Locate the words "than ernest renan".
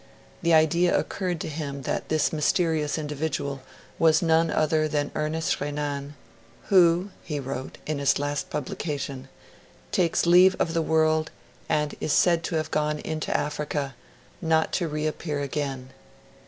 4.87-6.15